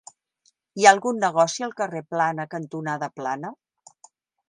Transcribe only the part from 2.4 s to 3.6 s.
cantonada Plana?